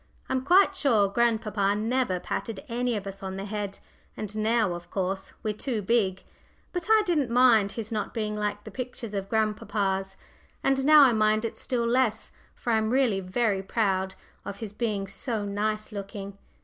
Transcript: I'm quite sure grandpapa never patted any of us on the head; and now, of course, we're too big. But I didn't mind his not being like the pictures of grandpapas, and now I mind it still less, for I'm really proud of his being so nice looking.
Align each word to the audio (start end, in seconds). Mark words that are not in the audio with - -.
I'm 0.29 0.43
quite 0.43 0.75
sure 0.75 1.07
grandpapa 1.09 1.75
never 1.75 2.19
patted 2.19 2.63
any 2.67 2.95
of 2.95 3.05
us 3.05 3.21
on 3.21 3.35
the 3.37 3.45
head; 3.45 3.77
and 4.17 4.35
now, 4.35 4.73
of 4.73 4.89
course, 4.89 5.31
we're 5.43 5.53
too 5.53 5.83
big. 5.83 6.23
But 6.73 6.87
I 6.89 7.03
didn't 7.05 7.29
mind 7.29 7.73
his 7.73 7.91
not 7.91 8.11
being 8.11 8.35
like 8.35 8.63
the 8.63 8.71
pictures 8.71 9.13
of 9.13 9.29
grandpapas, 9.29 10.17
and 10.63 10.83
now 10.85 11.01
I 11.03 11.13
mind 11.13 11.45
it 11.45 11.55
still 11.55 11.85
less, 11.85 12.31
for 12.55 12.73
I'm 12.73 12.89
really 12.89 13.21
proud 13.61 14.15
of 14.43 14.57
his 14.57 14.73
being 14.73 15.05
so 15.05 15.45
nice 15.45 15.91
looking. 15.91 16.35